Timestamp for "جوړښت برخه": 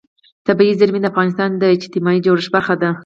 2.25-2.75